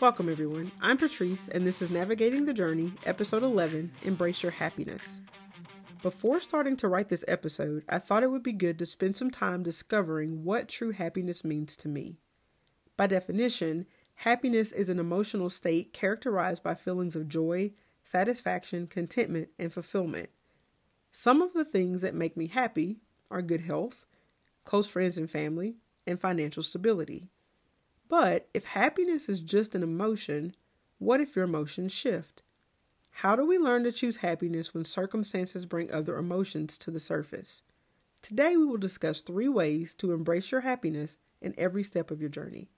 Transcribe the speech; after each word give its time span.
Welcome, 0.00 0.28
everyone. 0.28 0.70
I'm 0.80 0.96
Patrice, 0.96 1.48
and 1.48 1.66
this 1.66 1.82
is 1.82 1.90
Navigating 1.90 2.44
the 2.44 2.54
Journey, 2.54 2.92
Episode 3.04 3.42
11 3.42 3.90
Embrace 4.02 4.44
Your 4.44 4.52
Happiness. 4.52 5.22
Before 6.02 6.40
starting 6.40 6.76
to 6.76 6.86
write 6.86 7.08
this 7.08 7.24
episode, 7.26 7.82
I 7.88 7.98
thought 7.98 8.22
it 8.22 8.30
would 8.30 8.44
be 8.44 8.52
good 8.52 8.78
to 8.78 8.86
spend 8.86 9.16
some 9.16 9.32
time 9.32 9.64
discovering 9.64 10.44
what 10.44 10.68
true 10.68 10.92
happiness 10.92 11.42
means 11.42 11.76
to 11.78 11.88
me. 11.88 12.20
By 12.96 13.08
definition, 13.08 13.86
happiness 14.14 14.70
is 14.70 14.88
an 14.88 15.00
emotional 15.00 15.50
state 15.50 15.92
characterized 15.92 16.62
by 16.62 16.76
feelings 16.76 17.16
of 17.16 17.28
joy, 17.28 17.72
satisfaction, 18.04 18.86
contentment, 18.86 19.48
and 19.58 19.72
fulfillment. 19.72 20.28
Some 21.10 21.42
of 21.42 21.54
the 21.54 21.64
things 21.64 22.02
that 22.02 22.14
make 22.14 22.36
me 22.36 22.46
happy 22.46 22.98
are 23.32 23.42
good 23.42 23.62
health, 23.62 24.06
close 24.64 24.86
friends 24.86 25.18
and 25.18 25.28
family, 25.28 25.74
and 26.06 26.20
financial 26.20 26.62
stability. 26.62 27.30
But 28.08 28.48
if 28.54 28.64
happiness 28.64 29.28
is 29.28 29.40
just 29.40 29.74
an 29.74 29.82
emotion, 29.82 30.54
what 30.98 31.20
if 31.20 31.36
your 31.36 31.44
emotions 31.44 31.92
shift? 31.92 32.42
How 33.10 33.36
do 33.36 33.44
we 33.44 33.58
learn 33.58 33.84
to 33.84 33.92
choose 33.92 34.18
happiness 34.18 34.72
when 34.72 34.84
circumstances 34.84 35.66
bring 35.66 35.90
other 35.90 36.16
emotions 36.16 36.78
to 36.78 36.90
the 36.90 37.00
surface? 37.00 37.62
Today, 38.22 38.56
we 38.56 38.64
will 38.64 38.78
discuss 38.78 39.20
three 39.20 39.48
ways 39.48 39.94
to 39.96 40.12
embrace 40.12 40.50
your 40.50 40.62
happiness 40.62 41.18
in 41.40 41.54
every 41.58 41.82
step 41.82 42.10
of 42.10 42.20
your 42.20 42.30
journey. 42.30 42.68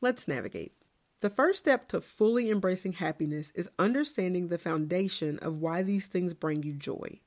Let's 0.00 0.28
navigate. 0.28 0.72
The 1.20 1.30
first 1.30 1.58
step 1.58 1.86
to 1.88 2.00
fully 2.00 2.50
embracing 2.50 2.94
happiness 2.94 3.52
is 3.54 3.68
understanding 3.78 4.48
the 4.48 4.56
foundation 4.56 5.38
of 5.40 5.60
why 5.60 5.82
these 5.82 6.06
things 6.06 6.32
bring 6.32 6.62
you 6.62 6.72
joy. 6.72 7.20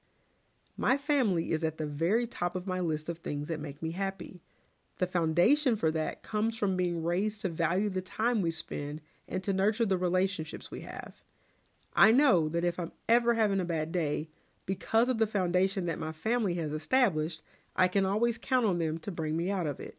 My 0.76 0.98
family 0.98 1.52
is 1.52 1.64
at 1.64 1.78
the 1.78 1.86
very 1.86 2.26
top 2.26 2.56
of 2.56 2.66
my 2.66 2.80
list 2.80 3.08
of 3.08 3.20
things 3.20 3.50
that 3.50 3.60
make 3.60 3.84
me 3.84 3.92
happy. 3.92 4.42
The 4.98 5.08
foundation 5.08 5.76
for 5.76 5.92
that 5.92 6.22
comes 6.22 6.58
from 6.58 6.78
being 6.78 7.04
raised 7.04 7.42
to 7.42 7.50
value 7.50 7.90
the 7.90 8.02
time 8.02 8.42
we 8.42 8.52
spend 8.52 9.02
and 9.28 9.44
to 9.44 9.54
nurture 9.54 9.86
the 9.86 9.98
relationships 9.98 10.70
we 10.70 10.82
have. 10.82 11.22
I 11.96 12.12
know 12.12 12.50
that 12.50 12.64
if 12.64 12.80
I'm 12.80 12.92
ever 13.08 13.34
having 13.34 13.60
a 13.60 13.66
bad 13.66 13.92
day, 13.92 14.30
because 14.66 15.10
of 15.10 15.18
the 15.18 15.28
foundation 15.28 15.86
that 15.88 16.00
my 16.00 16.12
family 16.12 16.56
has 16.56 16.74
established, 16.74 17.42
I 17.76 17.88
can 17.88 18.06
always 18.06 18.38
count 18.38 18.66
on 18.66 18.80
them 18.80 18.98
to 19.00 19.12
bring 19.12 19.36
me 19.36 19.52
out 19.52 19.68
of 19.68 19.80
it. 19.80 19.98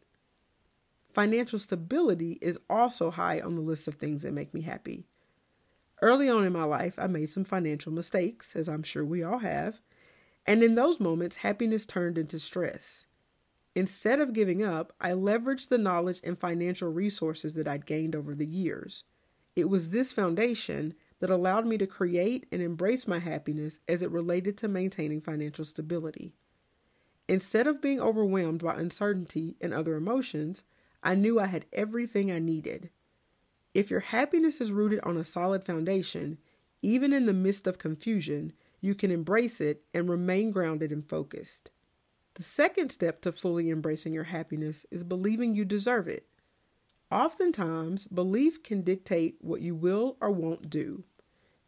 Financial 1.13 1.59
stability 1.59 2.37
is 2.41 2.59
also 2.69 3.11
high 3.11 3.39
on 3.39 3.55
the 3.55 3.61
list 3.61 3.87
of 3.87 3.95
things 3.95 4.23
that 4.23 4.33
make 4.33 4.53
me 4.53 4.61
happy. 4.61 5.05
Early 6.01 6.29
on 6.29 6.43
in 6.43 6.51
my 6.51 6.65
life, 6.65 6.99
I 6.99 7.07
made 7.07 7.29
some 7.29 7.45
financial 7.45 7.91
mistakes, 7.91 8.55
as 8.55 8.67
I'm 8.67 8.83
sure 8.83 9.05
we 9.05 9.23
all 9.23 9.39
have, 9.39 9.81
and 10.45 10.61
in 10.61 10.75
those 10.75 10.99
moments, 10.99 11.37
happiness 11.37 11.85
turned 11.85 12.17
into 12.17 12.37
stress. 12.37 13.05
Instead 13.75 14.21
of 14.21 14.31
giving 14.31 14.63
up, 14.63 14.93
I 15.01 15.11
leveraged 15.11 15.67
the 15.67 15.77
knowledge 15.77 16.21
and 16.23 16.39
financial 16.39 16.89
resources 16.89 17.55
that 17.55 17.67
I'd 17.67 17.85
gained 17.85 18.15
over 18.15 18.33
the 18.33 18.45
years. 18.45 19.03
It 19.55 19.69
was 19.69 19.89
this 19.89 20.13
foundation 20.13 20.93
that 21.19 21.29
allowed 21.29 21.65
me 21.67 21.77
to 21.77 21.87
create 21.87 22.45
and 22.51 22.61
embrace 22.61 23.07
my 23.07 23.19
happiness 23.19 23.81
as 23.87 24.01
it 24.01 24.11
related 24.11 24.57
to 24.59 24.69
maintaining 24.69 25.19
financial 25.19 25.65
stability. 25.65 26.33
Instead 27.27 27.67
of 27.67 27.81
being 27.81 27.99
overwhelmed 27.99 28.63
by 28.63 28.75
uncertainty 28.75 29.57
and 29.59 29.73
other 29.73 29.95
emotions, 29.95 30.63
I 31.03 31.15
knew 31.15 31.39
I 31.39 31.47
had 31.47 31.65
everything 31.73 32.31
I 32.31 32.39
needed. 32.39 32.89
If 33.73 33.89
your 33.89 33.99
happiness 33.99 34.61
is 34.61 34.71
rooted 34.71 35.01
on 35.03 35.17
a 35.17 35.23
solid 35.23 35.63
foundation, 35.65 36.37
even 36.81 37.11
in 37.11 37.25
the 37.25 37.33
midst 37.33 37.67
of 37.67 37.77
confusion, 37.77 38.53
you 38.79 38.95
can 38.95 39.11
embrace 39.11 39.59
it 39.59 39.83
and 39.93 40.07
remain 40.07 40.51
grounded 40.51 40.91
and 40.91 41.03
focused. 41.03 41.71
The 42.35 42.43
second 42.43 42.91
step 42.91 43.21
to 43.21 43.31
fully 43.31 43.69
embracing 43.69 44.13
your 44.13 44.25
happiness 44.25 44.85
is 44.91 45.03
believing 45.05 45.55
you 45.55 45.63
deserve 45.63 46.07
it. 46.09 46.27
Oftentimes, 47.09 48.07
belief 48.07 48.61
can 48.61 48.81
dictate 48.81 49.37
what 49.39 49.61
you 49.61 49.73
will 49.73 50.17
or 50.19 50.31
won't 50.31 50.69
do. 50.69 51.05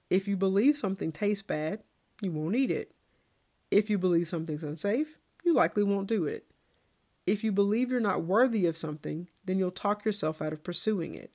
If 0.09 0.28
you 0.28 0.36
believe 0.36 0.76
something 0.76 1.14
tastes 1.14 1.44
bad, 1.44 1.84
you 2.22 2.32
won't 2.32 2.56
eat 2.56 2.70
it. 2.70 2.92
If 3.72 3.90
you 3.90 3.97
believe 3.97 4.28
something's 4.28 4.64
unsafe, 4.64 5.18
you 5.44 5.53
likely 5.53 5.84
won't 5.84 6.08
do 6.08 6.25
it. 6.25 6.46
If 7.25 7.46
you 7.46 7.53
believe 7.53 7.90
you're 7.90 8.00
not 8.02 8.24
worthy 8.24 8.66
of 8.66 8.75
something, 8.75 9.30
then 9.46 9.59
you'll 9.59 9.72
talk 9.72 10.03
yourself 10.03 10.41
out 10.41 10.53
of 10.53 10.64
pursuing 10.64 11.16
it. 11.16 11.31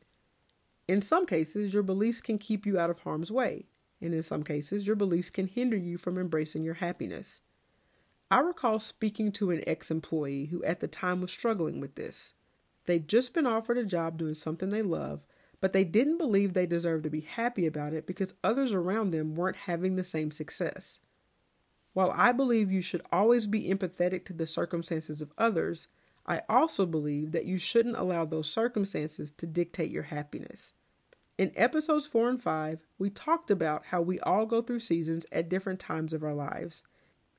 In 0.88 1.00
some 1.00 1.24
cases, 1.24 1.72
your 1.72 1.82
beliefs 1.82 2.20
can 2.20 2.36
keep 2.38 2.66
you 2.66 2.78
out 2.78 2.90
of 2.90 3.00
harm's 3.00 3.30
way, 3.30 3.64
and 4.00 4.12
in 4.12 4.22
some 4.22 4.42
cases, 4.42 4.86
your 4.86 4.96
beliefs 4.96 5.30
can 5.30 5.46
hinder 5.46 5.76
you 5.76 5.96
from 5.96 6.18
embracing 6.18 6.64
your 6.64 6.74
happiness. 6.74 7.40
I 8.32 8.40
recall 8.40 8.78
speaking 8.78 9.30
to 9.32 9.50
an 9.50 9.62
ex 9.66 9.90
employee 9.90 10.46
who 10.46 10.64
at 10.64 10.80
the 10.80 10.88
time 10.88 11.20
was 11.20 11.30
struggling 11.30 11.80
with 11.80 11.96
this. 11.96 12.32
They'd 12.86 13.06
just 13.06 13.34
been 13.34 13.46
offered 13.46 13.76
a 13.76 13.84
job 13.84 14.16
doing 14.16 14.32
something 14.32 14.70
they 14.70 14.80
love, 14.80 15.22
but 15.60 15.74
they 15.74 15.84
didn't 15.84 16.16
believe 16.16 16.54
they 16.54 16.64
deserved 16.64 17.04
to 17.04 17.10
be 17.10 17.20
happy 17.20 17.66
about 17.66 17.92
it 17.92 18.06
because 18.06 18.32
others 18.42 18.72
around 18.72 19.10
them 19.10 19.34
weren't 19.34 19.56
having 19.56 19.96
the 19.96 20.02
same 20.02 20.30
success. 20.30 20.98
While 21.92 22.10
I 22.16 22.32
believe 22.32 22.72
you 22.72 22.80
should 22.80 23.02
always 23.12 23.44
be 23.44 23.68
empathetic 23.68 24.24
to 24.24 24.32
the 24.32 24.46
circumstances 24.46 25.20
of 25.20 25.34
others, 25.36 25.88
I 26.24 26.40
also 26.48 26.86
believe 26.86 27.32
that 27.32 27.44
you 27.44 27.58
shouldn't 27.58 27.98
allow 27.98 28.24
those 28.24 28.50
circumstances 28.50 29.30
to 29.32 29.46
dictate 29.46 29.90
your 29.90 30.04
happiness. 30.04 30.72
In 31.36 31.52
episodes 31.54 32.06
4 32.06 32.30
and 32.30 32.42
5, 32.42 32.78
we 32.98 33.10
talked 33.10 33.50
about 33.50 33.84
how 33.84 34.00
we 34.00 34.18
all 34.20 34.46
go 34.46 34.62
through 34.62 34.80
seasons 34.80 35.26
at 35.30 35.50
different 35.50 35.80
times 35.80 36.14
of 36.14 36.24
our 36.24 36.32
lives. 36.32 36.82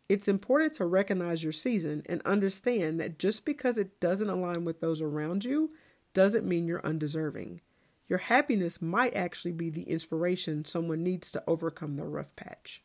It's 0.09 0.28
important 0.28 0.74
to 0.75 0.86
recognize 0.86 1.44
your 1.44 1.53
season 1.53 2.03
and 2.08 2.22
understand 2.24 3.00
that 3.00 3.18
just 3.18 3.46
because 3.46 3.78
it 3.78 4.00
doesn't 4.00 4.30
align 4.30 4.66
with 4.66 4.81
those 4.81 5.02
around 5.02 5.46
you 5.46 5.72
doesn't 6.14 6.47
mean 6.47 6.68
you're 6.68 6.86
undeserving. 6.86 7.62
Your 8.08 8.19
happiness 8.19 8.81
might 8.81 9.16
actually 9.16 9.53
be 9.53 9.69
the 9.69 9.84
inspiration 9.84 10.66
someone 10.66 11.03
needs 11.03 11.31
to 11.31 11.44
overcome 11.47 11.96
their 11.96 12.09
rough 12.09 12.36
patch. 12.36 12.84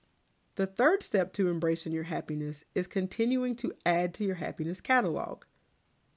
The 0.55 0.67
third 0.67 1.03
step 1.03 1.33
to 1.35 1.51
embracing 1.51 1.93
your 1.93 2.05
happiness 2.05 2.65
is 2.75 2.87
continuing 2.87 3.57
to 3.57 3.73
add 3.85 4.15
to 4.15 4.25
your 4.25 4.37
happiness 4.37 4.81
catalog. 4.81 5.45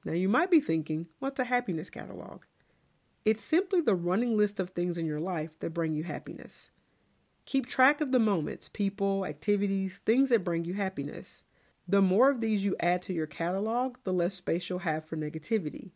Now, 0.05 0.13
you 0.13 0.29
might 0.29 0.49
be 0.49 0.59
thinking, 0.59 1.07
what's 1.19 1.39
a 1.39 1.45
happiness 1.45 1.89
catalog? 1.89 2.43
It's 3.23 3.43
simply 3.43 3.81
the 3.81 3.95
running 3.95 4.35
list 4.35 4.59
of 4.59 4.71
things 4.71 4.97
in 4.97 5.05
your 5.05 5.19
life 5.19 5.59
that 5.59 5.75
bring 5.75 5.93
you 5.93 6.03
happiness. 6.03 6.71
Keep 7.51 7.65
track 7.65 7.99
of 7.99 8.13
the 8.13 8.19
moments, 8.19 8.69
people, 8.69 9.25
activities, 9.25 9.99
things 10.05 10.29
that 10.29 10.45
bring 10.45 10.63
you 10.63 10.73
happiness. 10.73 11.43
The 11.85 12.01
more 12.01 12.29
of 12.29 12.39
these 12.39 12.63
you 12.63 12.77
add 12.79 13.01
to 13.01 13.13
your 13.13 13.27
catalog, 13.27 13.97
the 14.05 14.13
less 14.13 14.35
space 14.35 14.69
you'll 14.69 14.79
have 14.79 15.03
for 15.03 15.17
negativity. 15.17 15.91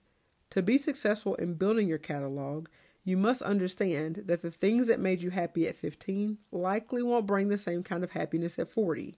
To 0.50 0.62
be 0.62 0.78
successful 0.78 1.36
in 1.36 1.54
building 1.54 1.88
your 1.88 1.98
catalog, 1.98 2.68
you 3.06 3.16
must 3.16 3.42
understand 3.42 4.24
that 4.26 4.42
the 4.42 4.52
things 4.52 4.88
that 4.88 5.00
made 5.00 5.22
you 5.22 5.30
happy 5.30 5.66
at 5.66 5.78
15 5.78 6.40
likely 6.52 7.02
won't 7.02 7.26
bring 7.26 7.48
the 7.48 7.58
same 7.58 7.84
kind 7.84 8.04
of 8.04 8.12
happiness 8.12 8.60
at 8.60 8.68
40. 8.68 9.16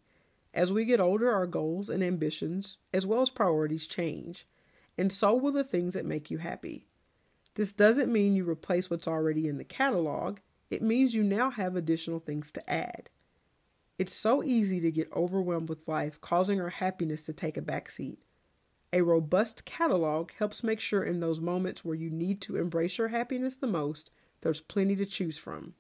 As 0.54 0.72
we 0.72 0.86
get 0.86 1.00
older, 1.00 1.32
our 1.32 1.48
goals 1.48 1.90
and 1.90 2.04
ambitions, 2.04 2.78
as 2.94 3.08
well 3.08 3.22
as 3.22 3.32
priorities, 3.32 3.88
change, 3.88 4.46
and 4.96 5.12
so 5.12 5.34
will 5.34 5.54
the 5.54 5.64
things 5.64 5.96
that 5.96 6.06
make 6.06 6.30
you 6.30 6.38
happy. 6.38 6.86
This 7.56 7.74
doesn't 7.74 8.14
mean 8.14 8.36
you 8.36 8.48
replace 8.48 8.92
what's 8.92 9.08
already 9.08 9.48
in 9.48 9.58
the 9.58 9.64
catalog, 9.64 10.38
it 10.70 10.82
means 10.82 11.14
you 11.14 11.24
now 11.24 11.50
have 11.50 11.76
additional 11.76 12.20
things 12.20 12.52
to 12.52 12.70
add. 12.70 13.10
It's 13.98 14.14
so 14.14 14.44
easy 14.44 14.80
to 14.82 14.92
get 14.92 15.12
overwhelmed 15.14 15.70
with 15.70 15.88
life, 15.88 16.22
causing 16.22 16.62
our 16.62 16.70
happiness 16.70 17.24
to 17.24 17.34
take 17.34 17.58
a 17.58 17.62
backseat. 17.62 18.18
A 18.94 19.02
robust 19.02 19.66
catalog 19.66 20.32
helps 20.38 20.64
make 20.64 20.80
sure 20.80 21.04
in 21.04 21.20
those 21.20 21.42
moments 21.42 21.84
where 21.84 21.96
you 21.96 22.10
need 22.10 22.42
to 22.42 22.58
embrace 22.58 22.98
your 22.98 23.08
happiness 23.08 23.56
the 23.56 23.68
most, 23.68 24.12
there's 24.42 24.62
plenty 24.62 24.96
to 24.96 25.06
choose 25.06 25.38
from. 25.38 25.74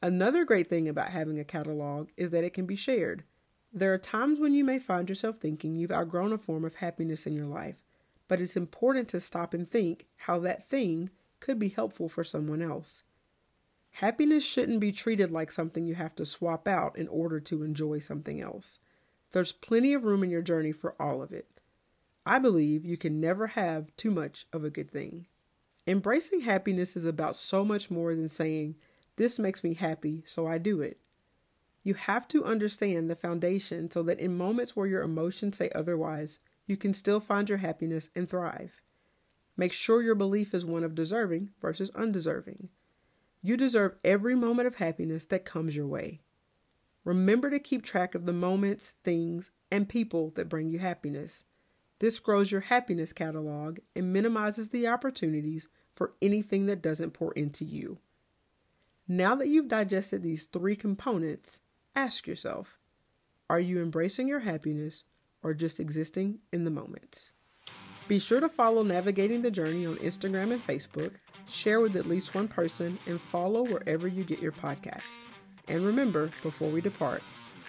Another 0.00 0.44
great 0.44 0.68
thing 0.68 0.88
about 0.88 1.10
having 1.10 1.40
a 1.40 1.44
catalog 1.44 2.10
is 2.16 2.30
that 2.30 2.44
it 2.44 2.54
can 2.54 2.66
be 2.66 2.76
shared. 2.76 3.24
There 3.72 3.92
are 3.92 3.98
times 3.98 4.38
when 4.38 4.54
you 4.54 4.64
may 4.64 4.78
find 4.78 5.08
yourself 5.08 5.38
thinking 5.38 5.74
you've 5.74 5.90
outgrown 5.90 6.32
a 6.32 6.38
form 6.38 6.64
of 6.64 6.76
happiness 6.76 7.26
in 7.26 7.34
your 7.34 7.46
life, 7.46 7.84
but 8.28 8.40
it's 8.40 8.56
important 8.56 9.08
to 9.08 9.20
stop 9.20 9.52
and 9.54 9.68
think 9.68 10.06
how 10.16 10.38
that 10.40 10.68
thing 10.68 11.10
could 11.40 11.58
be 11.58 11.68
helpful 11.68 12.08
for 12.08 12.22
someone 12.22 12.62
else. 12.62 13.02
Happiness 13.98 14.44
shouldn't 14.44 14.78
be 14.78 14.92
treated 14.92 15.32
like 15.32 15.50
something 15.50 15.84
you 15.84 15.96
have 15.96 16.14
to 16.14 16.24
swap 16.24 16.68
out 16.68 16.96
in 16.96 17.08
order 17.08 17.40
to 17.40 17.64
enjoy 17.64 17.98
something 17.98 18.40
else. 18.40 18.78
There's 19.32 19.50
plenty 19.50 19.92
of 19.92 20.04
room 20.04 20.22
in 20.22 20.30
your 20.30 20.40
journey 20.40 20.70
for 20.70 20.94
all 21.02 21.20
of 21.20 21.32
it. 21.32 21.48
I 22.24 22.38
believe 22.38 22.84
you 22.84 22.96
can 22.96 23.18
never 23.18 23.48
have 23.48 23.90
too 23.96 24.12
much 24.12 24.46
of 24.52 24.62
a 24.62 24.70
good 24.70 24.88
thing. 24.88 25.26
Embracing 25.84 26.42
happiness 26.42 26.96
is 26.96 27.06
about 27.06 27.34
so 27.34 27.64
much 27.64 27.90
more 27.90 28.14
than 28.14 28.28
saying, 28.28 28.76
This 29.16 29.36
makes 29.36 29.64
me 29.64 29.74
happy, 29.74 30.22
so 30.24 30.46
I 30.46 30.58
do 30.58 30.80
it. 30.80 31.00
You 31.82 31.94
have 31.94 32.28
to 32.28 32.44
understand 32.44 33.10
the 33.10 33.16
foundation 33.16 33.90
so 33.90 34.04
that 34.04 34.20
in 34.20 34.38
moments 34.38 34.76
where 34.76 34.86
your 34.86 35.02
emotions 35.02 35.56
say 35.56 35.70
otherwise, 35.74 36.38
you 36.68 36.76
can 36.76 36.94
still 36.94 37.18
find 37.18 37.48
your 37.48 37.58
happiness 37.58 38.10
and 38.14 38.30
thrive. 38.30 38.80
Make 39.56 39.72
sure 39.72 40.02
your 40.02 40.14
belief 40.14 40.54
is 40.54 40.64
one 40.64 40.84
of 40.84 40.94
deserving 40.94 41.50
versus 41.60 41.90
undeserving. 41.96 42.68
You 43.42 43.56
deserve 43.56 43.96
every 44.04 44.34
moment 44.34 44.66
of 44.66 44.76
happiness 44.76 45.26
that 45.26 45.44
comes 45.44 45.76
your 45.76 45.86
way. 45.86 46.20
Remember 47.04 47.48
to 47.50 47.58
keep 47.58 47.84
track 47.84 48.14
of 48.14 48.26
the 48.26 48.32
moments, 48.32 48.94
things, 49.04 49.50
and 49.70 49.88
people 49.88 50.32
that 50.34 50.48
bring 50.48 50.68
you 50.68 50.78
happiness. 50.78 51.44
This 52.00 52.20
grows 52.20 52.52
your 52.52 52.60
happiness 52.60 53.12
catalog 53.12 53.78
and 53.96 54.12
minimizes 54.12 54.68
the 54.68 54.88
opportunities 54.88 55.68
for 55.94 56.14
anything 56.20 56.66
that 56.66 56.82
doesn't 56.82 57.12
pour 57.12 57.32
into 57.32 57.64
you. 57.64 57.98
Now 59.06 59.34
that 59.36 59.48
you've 59.48 59.68
digested 59.68 60.22
these 60.22 60.44
three 60.52 60.76
components, 60.76 61.60
ask 61.96 62.26
yourself 62.26 62.78
are 63.50 63.60
you 63.60 63.80
embracing 63.80 64.28
your 64.28 64.40
happiness 64.40 65.04
or 65.42 65.54
just 65.54 65.80
existing 65.80 66.40
in 66.52 66.64
the 66.64 66.70
moment? 66.70 67.32
Be 68.06 68.18
sure 68.18 68.40
to 68.40 68.48
follow 68.48 68.82
Navigating 68.82 69.42
the 69.42 69.50
Journey 69.50 69.86
on 69.86 69.96
Instagram 69.96 70.52
and 70.52 70.66
Facebook, 70.66 71.12
share 71.48 71.80
with 71.80 71.96
at 71.96 72.06
least 72.06 72.34
one 72.34 72.48
person, 72.48 72.98
and 73.06 73.20
follow 73.20 73.64
wherever 73.64 74.06
you 74.06 74.24
get 74.24 74.40
your 74.40 74.52
podcast. 74.52 75.16
And 75.68 75.84
remember, 75.84 76.30
before 76.42 76.70
we 76.70 76.80
depart, 76.80 77.22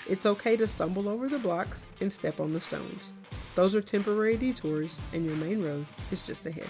it's 0.08 0.26
okay 0.26 0.56
to 0.58 0.68
stumble 0.68 1.10
over 1.10 1.28
the 1.28 1.40
blocks 1.40 1.86
and 2.02 2.12
step 2.12 2.40
on 2.40 2.54
the 2.54 2.62
stones. 2.62 3.14
Those 3.56 3.76
are 3.76 3.82
temporary 3.82 4.38
detours, 4.38 5.00
and 5.14 5.26
your 5.26 5.36
main 5.38 5.64
road 5.64 5.86
is 6.12 6.22
just 6.22 6.46
ahead. 6.46 6.68